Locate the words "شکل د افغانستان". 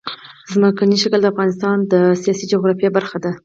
1.03-1.77